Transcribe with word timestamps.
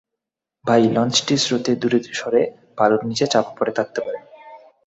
তাই 0.65 0.83
লঞ্চটি 0.95 1.35
স্রোতে 1.37 1.71
দূরে 1.81 1.99
সরে 2.13 2.41
বালুর 2.77 3.01
নিচে 3.09 3.25
চাপা 3.33 3.51
পড়ে 3.57 3.73
থাকতে 3.77 3.99
পারে। 4.05 4.19